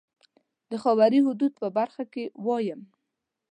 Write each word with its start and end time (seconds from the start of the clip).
د 0.69 0.71
خاوري 0.83 1.19
حدودو 1.25 1.55
په 1.61 1.67
برخه 1.77 2.03
کې 2.13 2.23
ووایم. 2.39 2.81